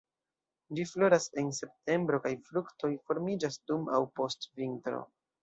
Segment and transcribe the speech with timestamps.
[0.77, 5.05] Ĝi floras en septembro kaj fruktoj formiĝas dum aŭ post vintro.